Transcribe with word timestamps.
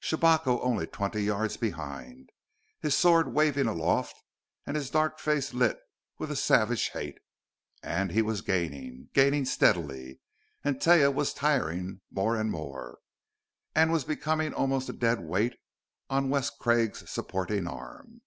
Shabako 0.00 0.58
only 0.62 0.86
twenty 0.86 1.22
yards 1.22 1.58
behind, 1.58 2.30
his 2.80 2.94
sword 2.96 3.28
waving 3.34 3.66
aloft 3.66 4.16
and 4.66 4.74
his 4.74 4.88
dark 4.88 5.18
face 5.18 5.52
lit 5.52 5.78
with 6.16 6.30
a 6.30 6.34
savage 6.34 6.88
hate. 6.92 7.18
And 7.82 8.10
he 8.10 8.22
was 8.22 8.40
gaining 8.40 9.10
gaining 9.12 9.44
steadily; 9.44 10.18
and 10.64 10.76
Taia 10.80 11.12
was 11.12 11.34
tiring 11.34 12.00
more 12.10 12.36
and 12.40 12.50
more, 12.50 13.00
and 13.74 13.92
was 13.92 14.04
becoming 14.04 14.54
almost 14.54 14.88
a 14.88 14.94
dead 14.94 15.20
weight 15.20 15.56
on 16.08 16.30
Wes 16.30 16.48
Craig's 16.48 17.10
supporting 17.10 17.66
arm.... 17.66 18.22